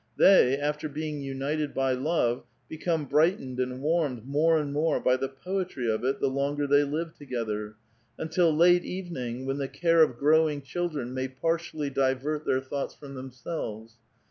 [0.17, 5.29] They, after being united by love, become brightened and warmed more and more by the
[5.29, 7.75] poetry of it the longer they live together,
[8.17, 13.13] until late evening, when the care of growing children may partially divert their thoughts from
[13.13, 13.97] themselves.